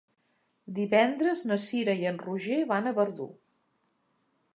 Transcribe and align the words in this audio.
Divendres 0.77 1.43
na 1.51 1.57
Cira 1.65 1.95
i 1.99 2.07
en 2.13 2.17
Roger 2.23 2.57
van 2.73 2.89
a 2.89 2.95
Verdú. 3.01 3.29